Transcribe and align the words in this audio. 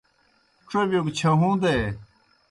ڇوبِیو 0.69 1.01
گہ 1.05 1.11
چھہُون٘دے۔ 1.17 1.75